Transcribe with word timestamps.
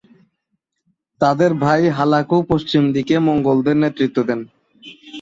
তাদের 1.21 1.51
ভাই 1.63 1.81
হালাকু 1.97 2.37
পশ্চিম 2.51 2.83
দিকে 2.95 3.15
মঙ্গোলদের 3.27 3.77
নেতৃত্ব 3.77 4.17
দেন। 4.23 4.39